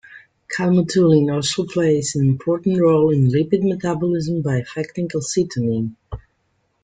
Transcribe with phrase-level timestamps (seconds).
[0.57, 5.95] Calmodulin also plays an important role in lipid metabolism by affecting Calcitonin.